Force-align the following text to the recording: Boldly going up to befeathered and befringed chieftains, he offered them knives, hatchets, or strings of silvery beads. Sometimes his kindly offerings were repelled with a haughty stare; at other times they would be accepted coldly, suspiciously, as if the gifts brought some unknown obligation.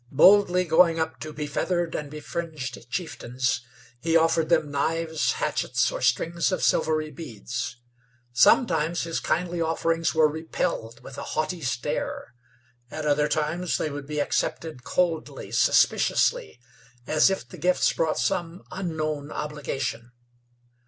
Boldly 0.11 0.63
going 0.63 0.99
up 0.99 1.19
to 1.19 1.31
befeathered 1.31 1.93
and 1.93 2.09
befringed 2.09 2.89
chieftains, 2.89 3.61
he 3.99 4.17
offered 4.17 4.49
them 4.49 4.71
knives, 4.71 5.33
hatchets, 5.33 5.91
or 5.91 6.01
strings 6.01 6.51
of 6.51 6.63
silvery 6.63 7.11
beads. 7.11 7.75
Sometimes 8.33 9.03
his 9.03 9.19
kindly 9.19 9.61
offerings 9.61 10.15
were 10.15 10.27
repelled 10.27 11.03
with 11.03 11.19
a 11.19 11.23
haughty 11.37 11.61
stare; 11.61 12.33
at 12.89 13.05
other 13.05 13.27
times 13.29 13.77
they 13.77 13.91
would 13.91 14.07
be 14.07 14.19
accepted 14.19 14.83
coldly, 14.83 15.51
suspiciously, 15.51 16.59
as 17.05 17.29
if 17.29 17.47
the 17.47 17.59
gifts 17.59 17.93
brought 17.93 18.17
some 18.17 18.63
unknown 18.71 19.31
obligation. 19.31 20.11